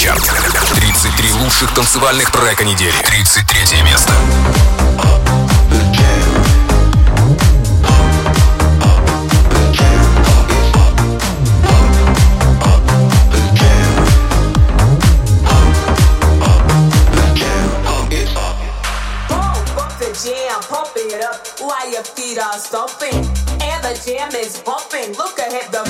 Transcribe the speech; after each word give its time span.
Суперчарт. 0.00 0.22
33 0.74 1.32
лучших 1.32 1.74
танцевальных 1.74 2.30
трека 2.30 2.64
недели. 2.64 2.94
33 3.04 3.82
место. 3.82 4.12
jam 24.06 24.30
is 24.34 24.60
bumping. 24.64 25.12
Look 25.16 25.38
ahead, 25.38 25.70
the 25.72 25.84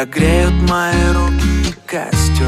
Тебя 0.00 0.12
греют 0.12 0.54
мои 0.70 1.12
руки 1.12 1.68
и 1.68 1.74
костер. 1.86 2.46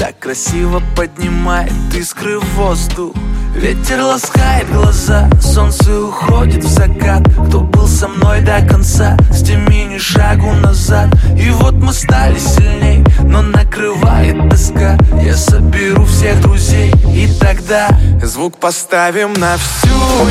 Так 0.00 0.18
красиво 0.18 0.82
поднимает 0.96 1.72
искры 1.94 2.40
в 2.40 2.44
воздух. 2.56 3.14
Ветер 3.54 4.02
ласкает 4.02 4.68
глаза, 4.72 5.30
солнце 5.40 6.00
уходит 6.00 6.64
в 6.64 6.68
закат. 6.68 7.22
Кто 7.46 7.60
был 7.60 7.86
со 7.86 8.08
мной 8.08 8.40
до 8.40 8.60
конца, 8.66 9.16
с 9.30 9.44
теми 9.44 9.84
ни 9.84 9.98
шагу 9.98 10.52
назад. 10.54 11.10
И 11.38 11.48
вот 11.50 11.74
мы 11.74 11.92
стали 11.92 12.38
сильней, 12.38 13.04
но 13.32 13.40
накрывает 13.40 14.36
тоска. 14.50 14.98
Я 15.22 15.34
соберу 15.36 16.04
всех 16.04 16.40
друзей, 16.42 16.92
и 17.08 17.28
тогда 17.40 17.88
Звук 18.22 18.58
поставим 18.58 19.32
на 19.32 19.56
всю, 19.56 19.88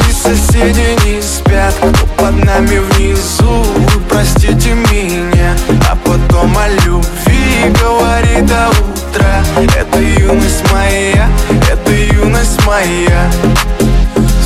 и 0.07 0.11
соседи 0.13 0.95
не 1.05 1.21
спят 1.21 1.73
Кто 1.79 2.05
под 2.15 2.45
нами 2.45 2.77
внизу, 2.77 3.63
вы 3.63 4.01
простите 4.07 4.73
меня 4.73 5.55
А 5.89 5.95
потом 5.95 6.55
о 6.57 6.67
любви 6.69 7.73
говори 7.81 8.41
до 8.41 8.69
утра 8.69 9.43
Это 9.75 9.99
юность 9.99 10.71
моя, 10.71 11.27
это 11.71 11.91
юность 11.91 12.65
моя. 12.65 13.31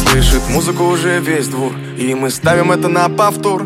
Слышит 0.10 0.48
музыку 0.50 0.86
уже 0.86 1.20
весь 1.20 1.48
двор 1.48 1.74
И 1.98 2.16
мы 2.16 2.30
ставим 2.30 2.72
это 2.72 2.88
на 2.88 3.10
повтор 3.10 3.66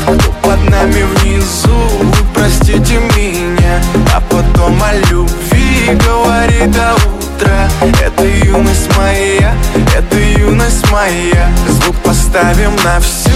под 0.51 0.69
нами 0.69 1.03
внизу 1.15 1.75
Вы 2.01 2.25
простите 2.33 2.99
меня. 3.15 3.81
А 4.13 4.21
потом 4.21 4.81
о 4.81 4.93
любви 5.09 5.97
говори 6.05 6.67
до 6.67 6.95
утра. 6.95 7.69
Это 8.03 8.25
юность 8.25 8.89
моя 8.97 9.53
Это 9.95 10.17
юность 10.17 10.89
моя. 10.91 11.49
Звук 11.67 11.95
поставим 11.97 12.75
на 12.83 12.99
всю 12.99 13.31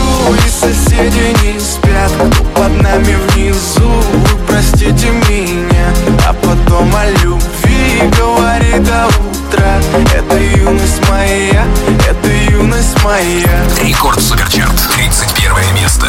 И 0.46 0.50
соседи 0.50 1.36
не 1.44 1.60
спят. 1.60 2.12
Кто 2.32 2.44
под 2.44 2.82
нами 2.82 3.16
внизу 3.30 3.90
Вы 4.14 4.38
простите 4.48 5.10
меня. 5.30 5.88
А 6.28 6.34
потом 6.34 6.94
о 6.96 7.06
любви 7.24 8.02
говори 8.18 8.80
до 8.80 9.08
утра. 9.08 9.80
Это 10.14 10.38
юность 10.38 11.02
моя 11.10 11.66
Это 12.10 12.28
юность 12.52 13.04
моя. 13.04 13.66
Рекорд 13.82 14.22
Суперчарт, 14.22 14.76
31 14.96 15.76
место. 15.76 16.08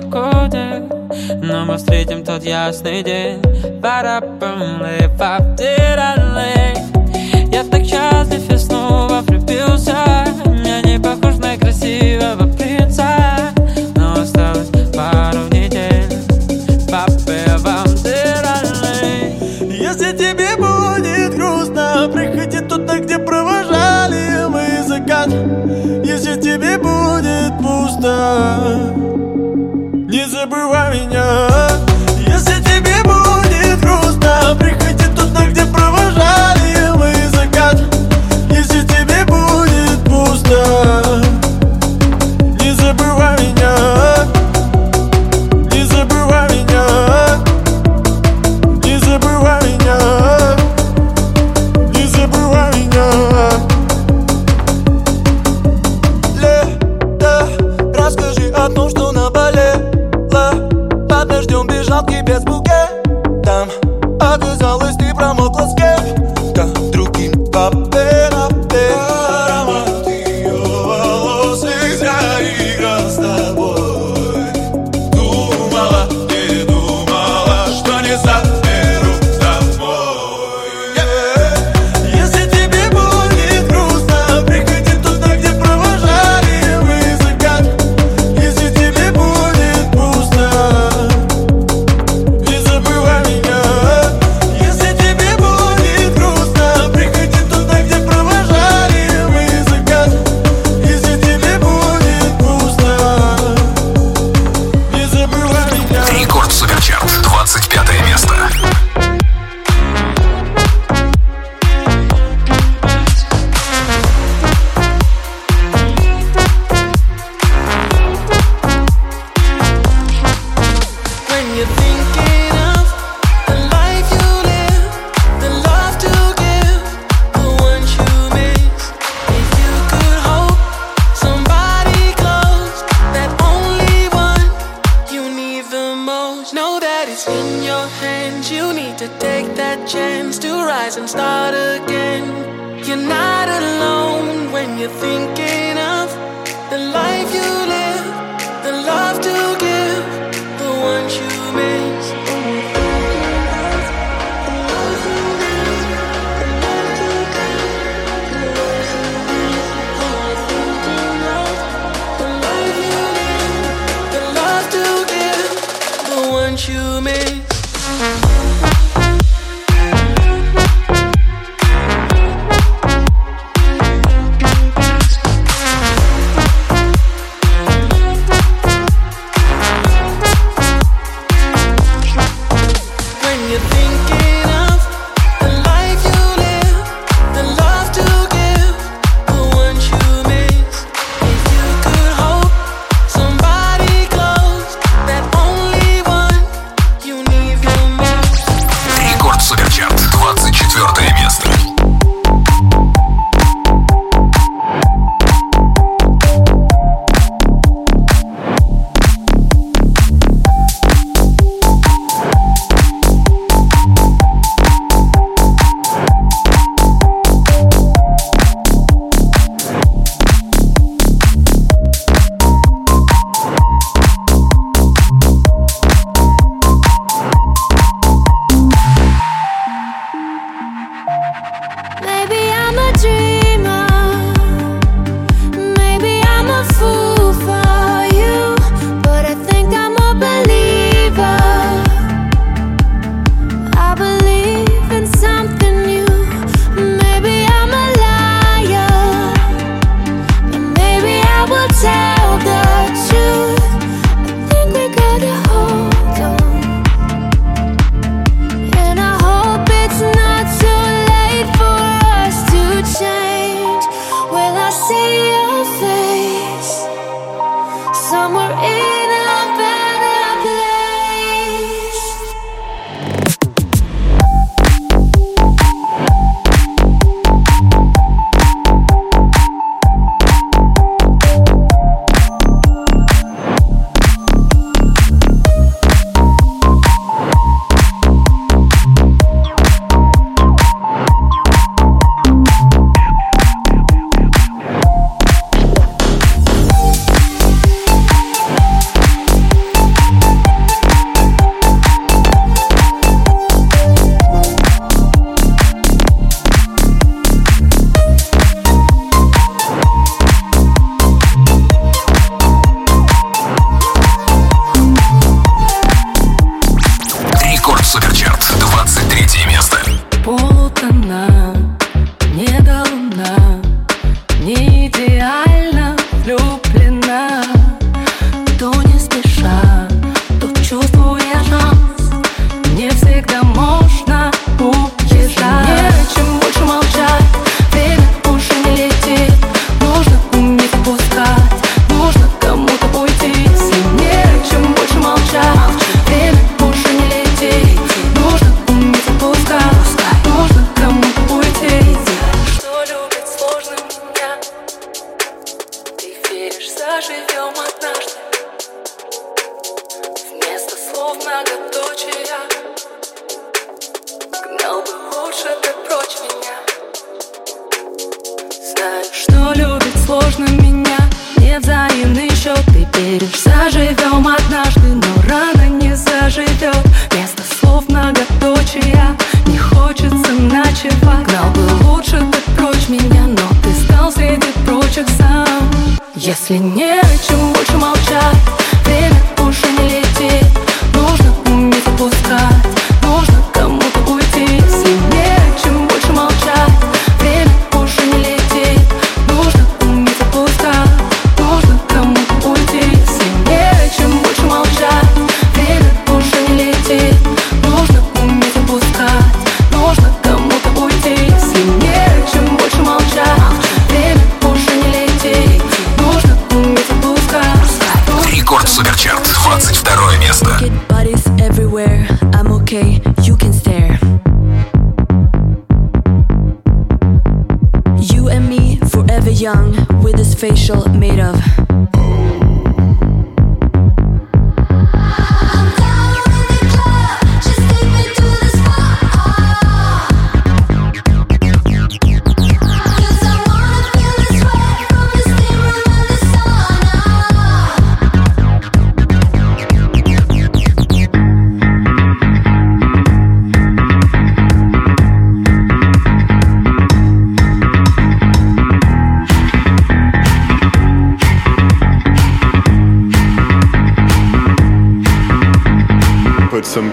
Погоде 0.00 0.82
Но 1.42 1.64
мы 1.64 1.76
встретим 1.76 2.24
тот 2.24 2.42
ясный 2.42 3.02
день 3.02 3.40
Пара-пам-лей, 3.80 5.08
пап-ти-ра-лей. 5.18 5.85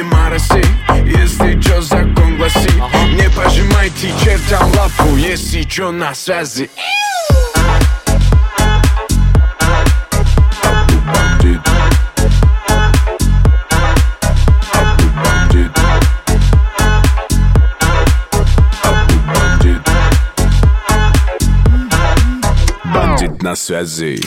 сегодня 0.00 0.04
моросит 0.04 0.66
Если 1.04 1.60
чё, 1.60 1.80
закон 1.80 2.36
гласит 2.36 2.74
Не 3.16 3.28
пожимайте 3.30 4.12
чертям 4.22 4.70
лапу, 4.76 5.16
если 5.16 5.62
чё, 5.62 5.90
на 5.90 6.14
связи. 6.14 6.70
На 23.42 23.56
связи. 23.56 24.22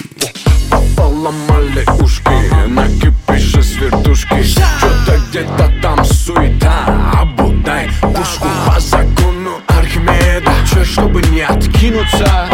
Поломали 0.98 1.86
ушки, 2.02 2.68
на 2.68 2.88
кипише 2.88 3.62
с 3.62 3.74
вертушки. 3.76 4.34
Yeah 4.34 5.03
где-то 5.34 5.74
там 5.82 6.06
суета. 6.06 7.12
Абудай, 7.20 7.90
пушку 8.02 8.48
по 8.68 8.80
закону 8.80 9.62
Архимеда. 9.66 10.52
Че, 10.72 10.86
чтобы 10.86 11.24
не 11.24 11.42
откинуться? 11.42 12.48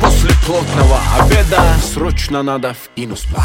После 0.00 0.30
плотного 0.44 0.98
обеда 1.20 1.62
Срочно 1.80 2.42
надо 2.42 2.74
в 2.74 2.90
инуспа 2.96 3.44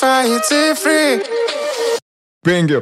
society 0.00 0.74
free. 0.76 1.20
Banger. 2.42 2.80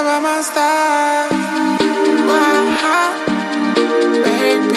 about 0.00 0.22
my 0.22 0.42
style. 0.42 1.30
Wow, 2.26 3.14
baby. 4.24 4.74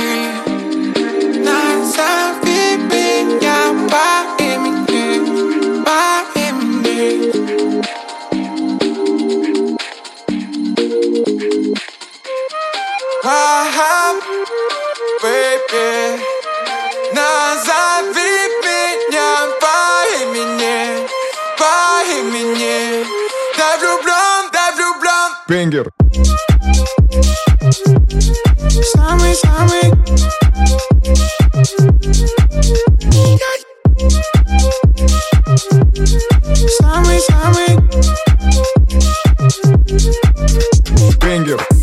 Влюблен. 23.88 24.27
Бенгер. 25.48 25.90
Самый-самый. 28.96 29.94
Самый-самый. 36.82 37.78
Бенгер. 41.22 41.77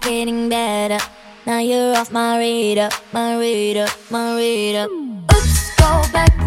getting 0.00 0.48
better. 0.48 0.98
Now 1.46 1.58
you're 1.58 1.96
off 1.96 2.10
my 2.12 2.38
radar, 2.38 2.90
my 3.12 3.38
radar, 3.38 3.88
my 4.10 4.36
radar. 4.36 4.88
Oops, 4.88 5.76
go 5.76 6.02
back. 6.12 6.39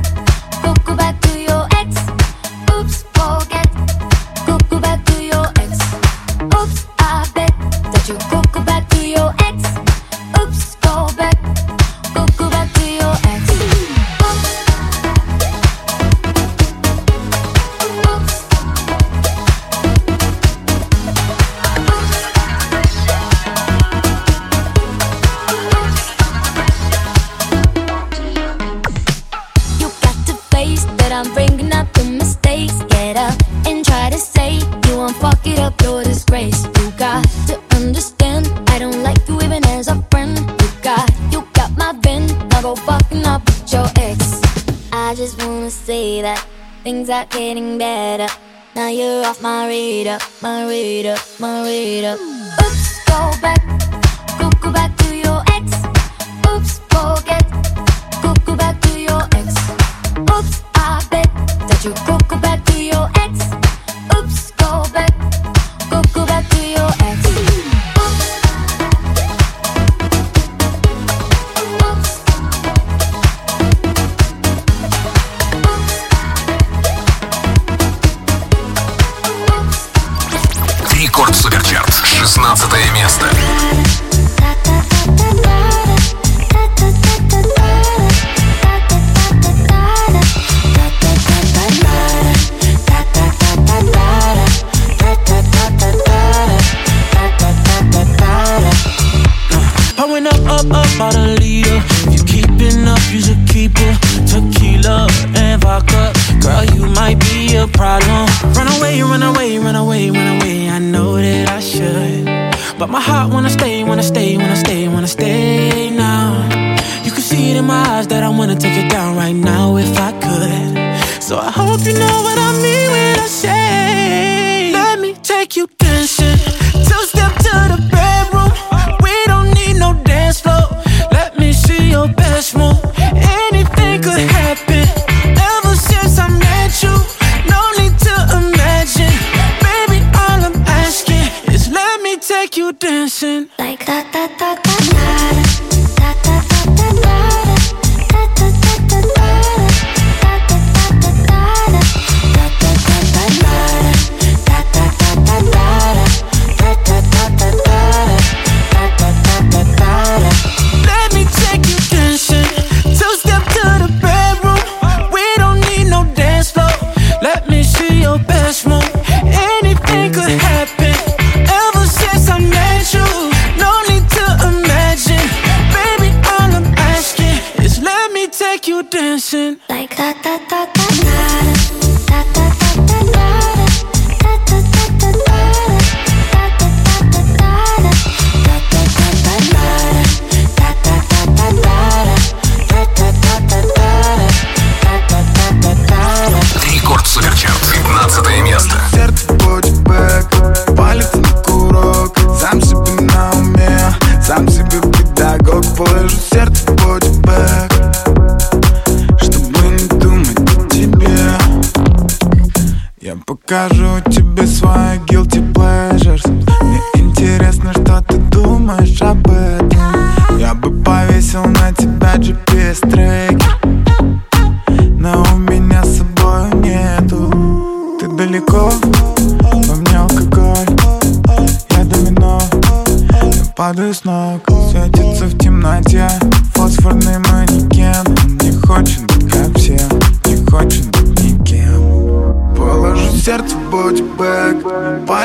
Things 46.84 47.10
are 47.10 47.26
getting 47.28 47.78
better. 47.78 48.28
Now 48.76 48.90
you're 48.90 49.26
off 49.26 49.42
my 49.42 49.68
radar, 49.68 50.20
my 50.42 50.66
radar, 50.68 51.18
my 51.40 51.64
radar. 51.64 52.16
Oops, 52.16 53.06
go 53.06 53.32
back. 53.42 53.73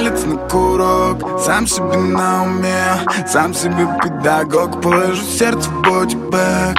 палец 0.09 0.25
на 0.25 0.37
курок. 0.49 1.41
Сам 1.41 1.67
себе 1.67 1.97
на 1.97 2.45
уме, 2.45 2.83
сам 3.27 3.55
себе 3.55 3.87
педагог. 4.03 4.81
Положу 4.81 5.23
сердце 5.25 5.69
в 5.71 5.83
бодибэк 5.83 6.79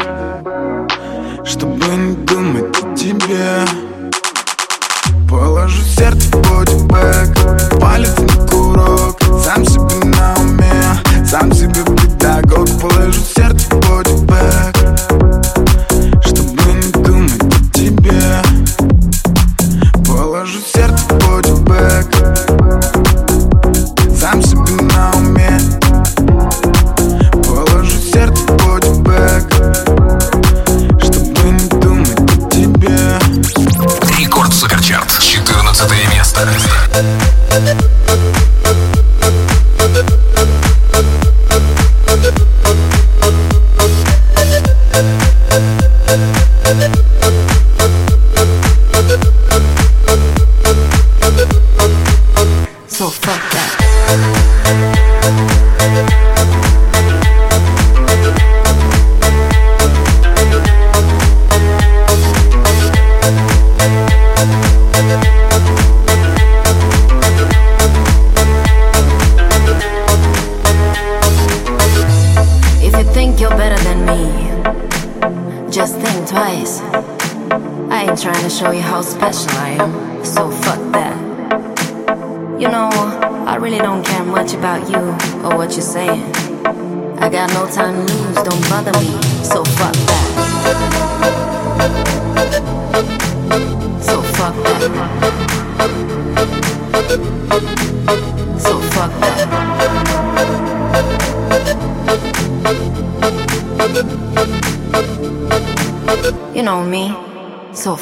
Чтобы 1.45 1.85
не 1.85 2.15
думать 2.15 2.77
о 2.77 2.95
тебе. 2.95 3.65
Положу 5.29 5.81
сердце 5.83 6.27
в 6.29 6.41
бодибэк 6.41 7.79
Палец 7.79 8.17
на 8.17 8.38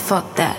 fuck 0.08 0.36
that. 0.38 0.58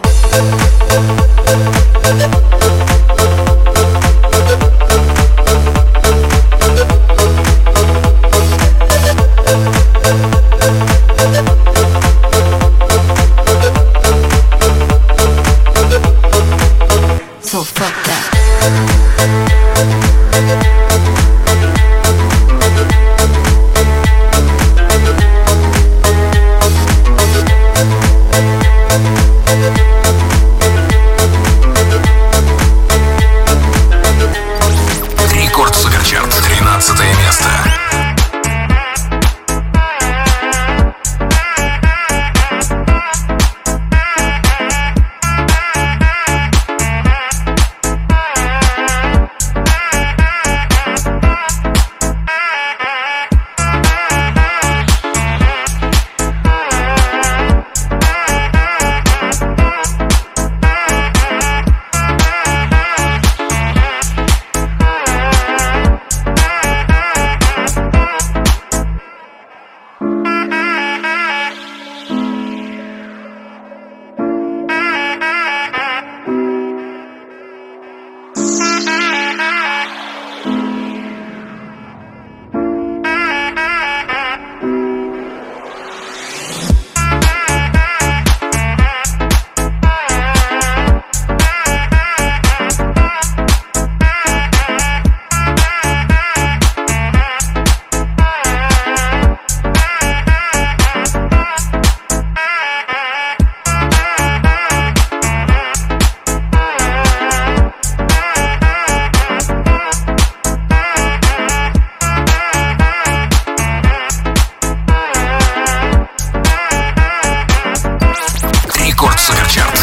Soccer 119.29 119.47
Chart. 119.47 119.78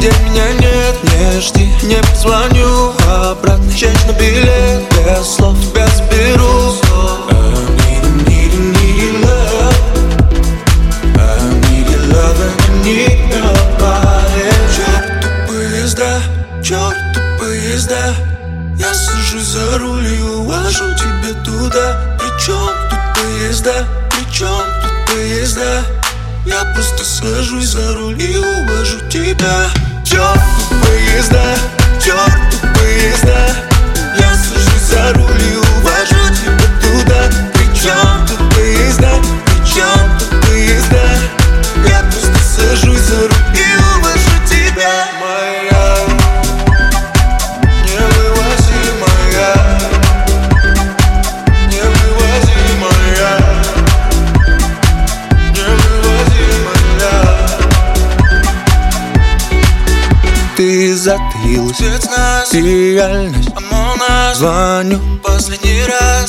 Yeah. 0.00 0.30
bien 0.32 0.59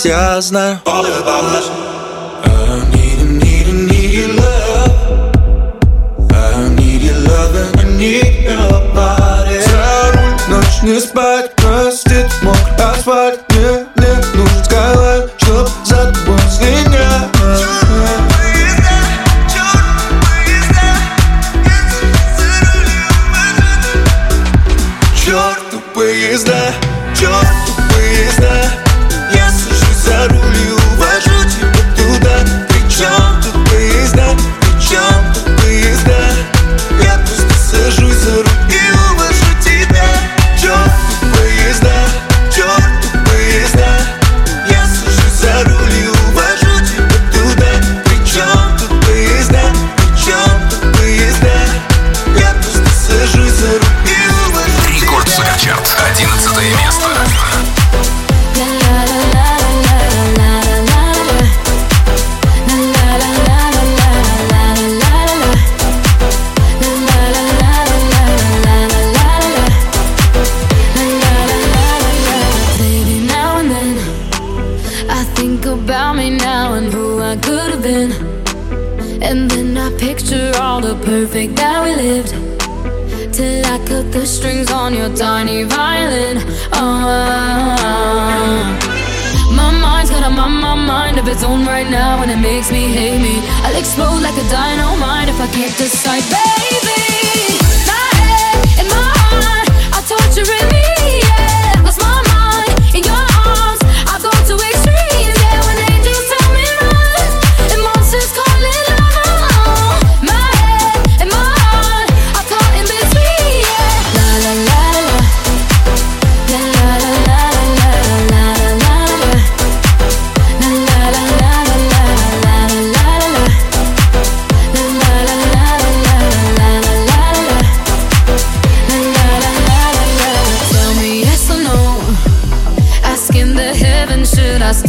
ведь 0.04 0.06
я 0.06 0.41
знаю 0.41 0.80
All 0.86 1.06
about 1.06 1.43
us 1.58 1.70
I 2.43 2.89
need 2.91 3.20
need 3.41 3.68
need 3.89 4.12
your 4.14 4.34
love. 4.34 4.95
I 6.32 6.70
need 6.76 7.02
your 7.04 7.18
love 7.30 7.56
and 7.56 7.80
I 7.80 7.84
need 7.97 8.43
your 8.43 8.82
body. 8.95 9.62
За 9.62 10.86
не 10.86 10.99
спать, 10.99 11.56
простит, 11.56 12.28
мог 12.41 12.58
асфальт, 12.80 13.41
не 13.49 13.91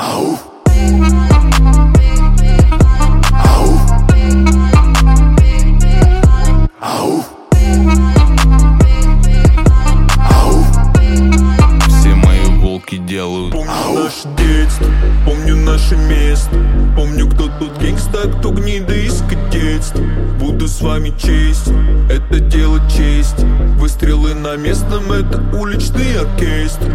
Ау! 0.00 0.38
Ау! 3.32 3.80
Ау! 6.80 7.24
Ау! 10.20 10.64
Все 11.88 12.14
мои 12.14 12.44
волки 12.60 12.98
делают 12.98 13.52
Помню 13.52 13.72
Ау! 13.72 13.94
наше 14.04 14.28
детство, 14.36 14.86
помню 15.26 15.56
наше 15.56 15.96
место 15.96 16.56
Помню, 16.94 17.28
кто 17.28 17.48
тут 17.58 17.76
гангста, 17.78 18.28
кто 18.38 18.52
гнида 18.52 18.94
из 18.94 19.20
детства 19.50 20.00
Буду 20.38 20.68
с 20.68 20.80
вами 20.80 21.10
честь, 21.18 21.72
это 22.08 22.38
дело 22.38 22.78
честь 22.88 23.42
Выстрелы 23.78 24.34
на 24.34 24.54
местном, 24.54 25.10
это 25.10 25.42
уличный 25.56 26.20
оркестр 26.20 26.86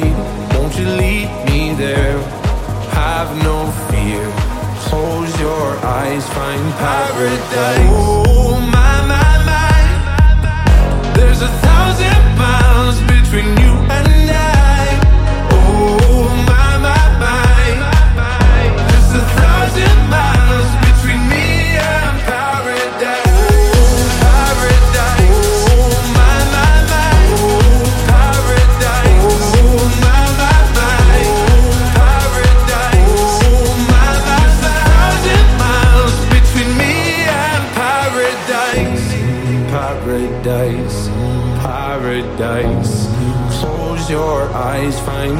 Don't 0.00 0.76
you 0.78 0.86
lead 0.86 1.28
me 1.46 1.74
there? 1.74 2.18
Have 2.92 3.30
no 3.42 3.70
fear, 3.90 4.24
close 4.88 5.32
your 5.40 5.76
eyes, 5.84 6.28
find 6.30 6.72
paradise. 6.74 7.88
Oh 7.92 8.60
my 8.76 8.94
my 9.12 9.32
my, 9.50 11.12
there's 11.14 11.42
a 11.42 11.48
thousand 11.48 12.22
miles 12.38 13.00
between 13.02 13.48
you 13.62 13.72
and 13.96 14.05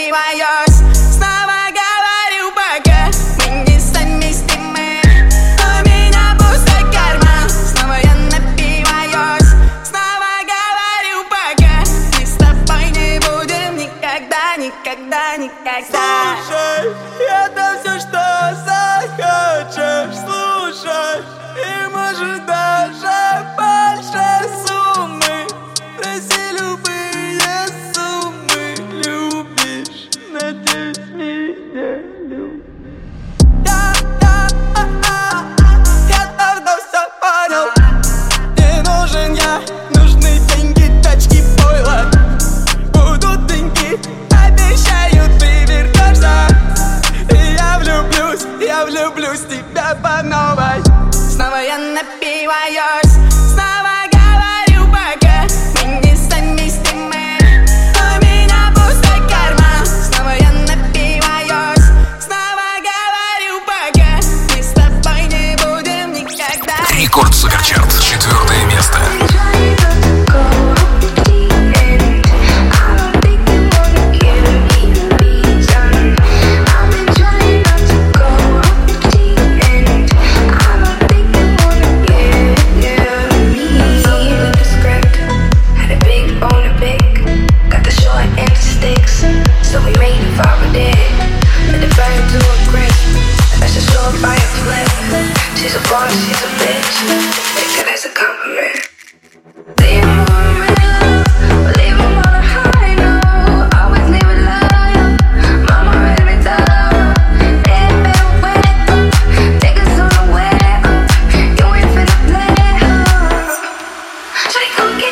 be 0.00 0.10
my 0.10 0.32
yours. 0.32 0.99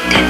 addicted 0.04 0.27